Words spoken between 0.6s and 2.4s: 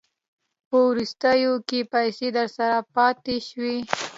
په وروستیو کې که پیسې